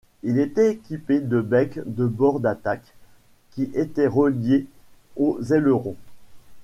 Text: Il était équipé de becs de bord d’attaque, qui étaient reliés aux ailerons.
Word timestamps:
Il 0.23 0.39
était 0.39 0.71
équipé 0.71 1.19
de 1.19 1.41
becs 1.41 1.79
de 1.85 2.07
bord 2.07 2.39
d’attaque, 2.39 2.95
qui 3.51 3.69
étaient 3.75 4.07
reliés 4.07 4.65
aux 5.15 5.39
ailerons. 5.53 5.95